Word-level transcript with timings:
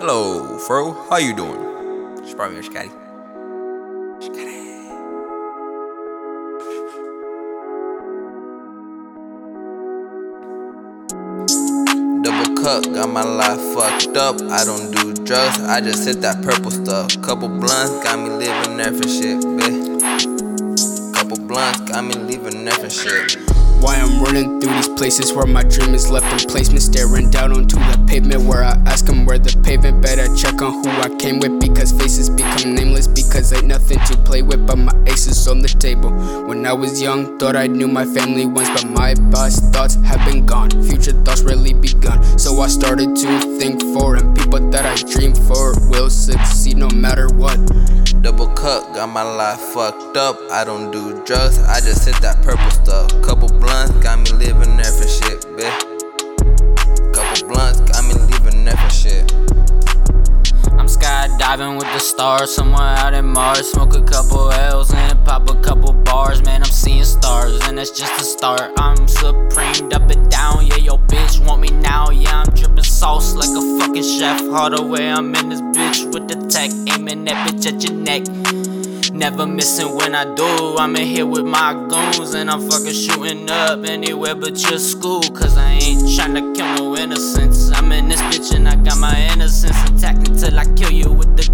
Hello, 0.00 0.58
Fro. 0.58 0.92
How 1.10 1.16
you 1.16 1.34
doing? 1.34 1.58
It's 2.22 2.32
probably 2.32 2.62
Scotty. 2.62 2.88
Double 12.22 12.62
cup, 12.62 12.84
got 12.94 13.08
my 13.08 13.24
life 13.24 13.58
fucked 13.74 14.16
up. 14.16 14.40
I 14.40 14.62
don't 14.64 14.92
do 14.92 15.14
drugs, 15.24 15.58
I 15.62 15.80
just 15.80 16.06
hit 16.06 16.20
that 16.20 16.44
purple 16.44 16.70
stuff. 16.70 17.20
Couple 17.20 17.48
blunts, 17.48 18.04
got 18.04 18.20
me 18.20 18.30
living 18.30 18.76
there 18.76 18.92
for 18.92 19.08
shit, 19.08 19.40
bitch. 19.40 21.12
Couple 21.12 21.44
blunts, 21.44 21.80
got 21.90 22.04
me 22.04 22.14
leaving 22.14 22.68
Earth 22.68 22.76
for 22.76 22.88
shit. 22.88 23.47
Why 23.80 23.94
I'm 23.96 24.20
running 24.22 24.60
through 24.60 24.74
these 24.74 24.88
places 24.88 25.32
where 25.32 25.46
my 25.46 25.62
dream 25.62 25.94
is 25.94 26.10
left 26.10 26.26
in 26.32 26.48
placement 26.50 26.82
Staring 26.82 27.30
down 27.30 27.52
onto 27.52 27.76
the 27.76 28.04
pavement 28.08 28.42
where 28.42 28.64
I 28.64 28.72
ask 28.86 29.06
them 29.06 29.24
where 29.24 29.38
the 29.38 29.56
pavement. 29.62 30.02
Better 30.02 30.26
check 30.34 30.60
on 30.60 30.72
who 30.82 30.90
I 30.90 31.08
came 31.18 31.38
with 31.38 31.60
because 31.60 31.92
faces 31.92 32.28
become 32.28 32.74
nameless 32.74 33.06
Because 33.06 33.52
ain't 33.52 33.66
nothing 33.66 34.00
to 34.00 34.16
play 34.18 34.42
with 34.42 34.66
but 34.66 34.78
my 34.78 34.92
aces 35.06 35.46
on 35.46 35.60
the 35.60 35.68
table. 35.68 36.10
When 36.46 36.66
I 36.66 36.72
was 36.72 37.00
young, 37.00 37.38
thought 37.38 37.54
I 37.54 37.68
knew 37.68 37.86
my 37.86 38.04
family 38.04 38.46
once 38.46 38.68
But 38.70 38.90
my 38.90 39.14
past 39.30 39.62
thoughts 39.72 39.94
have 39.94 40.24
been 40.26 40.44
gone, 40.44 40.70
future 40.70 41.12
thoughts 41.22 41.42
really 41.42 41.72
begun. 41.72 42.22
So 42.38 42.60
I 42.60 42.66
started 42.66 43.14
to 43.14 43.58
think 43.58 43.80
for 43.94 44.16
and 44.16 44.36
people 44.36 44.58
that 44.70 44.84
I 44.84 44.96
dream 45.12 45.34
for 45.34 45.78
Will 45.88 46.10
succeed 46.10 46.78
no 46.78 46.88
Cup, 48.58 48.92
got 48.92 49.08
my 49.08 49.22
life 49.22 49.60
fucked 49.72 50.16
up. 50.16 50.36
I 50.50 50.64
don't 50.64 50.90
do 50.90 51.22
drugs, 51.24 51.60
I 51.60 51.78
just 51.78 52.04
hit 52.04 52.20
that 52.22 52.42
purple 52.42 52.68
stuff. 52.72 53.08
Couple 53.22 53.46
blunts, 53.46 53.92
got 54.02 54.18
me 54.18 54.32
living 54.32 54.76
there 54.76 54.90
for 54.90 55.06
shit, 55.06 55.42
bitch. 55.54 57.14
Couple 57.14 57.48
blunts, 57.48 57.80
got 57.82 58.02
me 58.04 58.14
living 58.14 58.64
there 58.64 58.76
for 58.76 58.90
shit. 58.90 59.32
I'm 60.74 60.86
skydiving 60.90 61.76
with 61.78 61.86
the 61.92 62.00
stars, 62.00 62.52
somewhere 62.52 62.82
out 62.98 63.14
in 63.14 63.26
Mars. 63.26 63.70
Smoke 63.70 63.94
a 63.94 64.02
couple 64.02 64.50
L's 64.50 64.92
and 64.92 65.24
pop 65.24 65.48
a 65.48 65.54
couple 65.62 65.92
bars. 65.92 66.42
Man, 66.42 66.64
I'm 66.64 66.70
seeing 66.70 67.04
stars, 67.04 67.60
and 67.68 67.78
that's 67.78 67.92
just 67.92 68.18
the 68.18 68.24
start. 68.24 68.72
I'm 68.76 69.06
supreme, 69.06 69.92
up 69.92 70.10
and 70.10 70.28
down. 70.28 70.66
Yeah, 70.66 70.78
yo, 70.78 70.98
chef. 74.18 74.42
All 74.50 74.70
the 74.70 74.82
way, 74.82 75.08
I'm 75.10 75.34
in 75.34 75.48
this 75.48 75.60
bitch 75.60 76.12
with 76.12 76.26
the 76.28 76.36
tech, 76.48 76.70
aiming 76.92 77.24
that 77.26 77.46
bitch 77.46 77.66
at 77.70 77.84
your 77.84 77.94
neck. 77.94 78.22
Never 79.12 79.46
missing 79.46 79.94
when 79.94 80.14
I 80.14 80.24
do. 80.34 80.76
I'm 80.76 80.96
in 80.96 81.06
here 81.06 81.26
with 81.26 81.44
my 81.44 81.72
goons 81.88 82.34
and 82.34 82.50
I'm 82.50 82.68
fucking 82.68 82.92
shooting 82.92 83.48
up 83.50 83.84
anywhere 83.84 84.34
but 84.34 84.58
your 84.68 84.78
school. 84.78 85.22
Cause 85.22 85.56
I 85.56 85.70
ain't 85.70 86.02
tryna 86.02 86.54
kill 86.54 86.74
no 86.74 86.96
innocence. 86.96 87.70
I'm 87.72 87.92
in 87.92 88.08
this 88.08 88.20
bitch 88.22 88.54
and 88.54 88.68
I 88.68 88.76
got 88.76 88.98
my 88.98 89.16
innocence 89.32 89.78
intact 89.88 90.28
until 90.28 90.58
I 90.58 90.64
kill 90.74 90.90
you 90.90 91.12
with 91.12 91.36
the. 91.36 91.44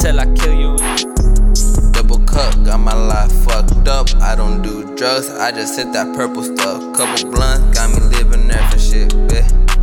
Till 0.00 0.20
I 0.20 0.26
kill 0.34 0.54
you 0.54 0.72
with. 0.72 1.92
Double 1.92 2.18
cup, 2.26 2.54
got 2.64 2.78
my 2.78 2.94
life 2.94 3.32
fucked 3.44 3.86
up. 3.86 4.08
I 4.16 4.34
don't 4.34 4.62
do 4.62 4.96
drugs, 4.96 5.28
I 5.28 5.50
just 5.52 5.76
hit 5.78 5.92
that 5.92 6.14
purple 6.16 6.42
stuff. 6.42 6.80
Couple 6.96 7.30
blunts, 7.30 7.78
got 7.78 7.90
me 7.90 8.00
living 8.16 8.48
there 8.48 8.70
for 8.70 8.78
shit, 8.78 9.10
bitch. 9.28 9.73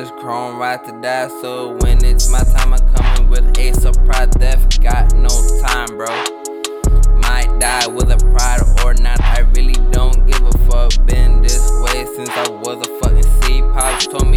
This 0.00 0.10
chrome 0.12 0.58
right 0.58 0.82
to 0.82 0.92
die. 1.02 1.28
So 1.42 1.76
when 1.80 2.02
it's 2.02 2.30
my 2.30 2.42
time, 2.42 2.72
I'm 2.72 2.94
coming 2.94 3.28
with 3.28 3.58
a 3.58 3.72
surprise 3.74 4.30
death. 4.30 4.80
Got 4.80 5.14
no 5.14 5.28
time, 5.60 5.88
bro. 5.98 6.08
Might 7.20 7.54
die 7.60 7.86
with 7.86 8.10
a 8.10 8.16
pride 8.32 8.62
or 8.82 8.94
not. 8.94 9.20
I 9.20 9.40
really 9.54 9.78
don't 9.90 10.26
give 10.26 10.42
a 10.42 10.52
fuck. 10.66 10.92
Been 11.04 11.42
this 11.42 11.70
way 11.82 12.06
since 12.16 12.30
I 12.30 12.48
was 12.48 12.78
a 12.86 12.98
fucking 13.00 13.30
seed. 13.42 13.62
Pops 13.74 14.06
told 14.06 14.28
me 14.28 14.29